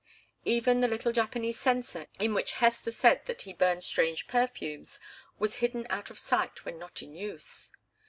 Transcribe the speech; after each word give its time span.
Even 0.45 0.81
the 0.81 0.87
little 0.87 1.11
Japanese 1.11 1.59
censer 1.59 2.07
in 2.19 2.33
which 2.33 2.53
Hester 2.53 2.89
said 2.91 3.23
that 3.27 3.43
he 3.43 3.53
burned 3.53 3.83
strange 3.83 4.25
perfumes 4.27 4.99
was 5.37 5.57
hidden 5.57 5.85
out 5.91 6.09
of 6.09 6.17
sight 6.17 6.65
when 6.65 6.79
not 6.79 7.03
in 7.03 7.13
use. 7.13 7.69